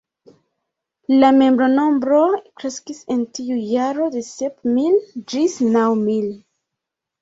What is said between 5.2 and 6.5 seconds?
ĝis naŭ mil.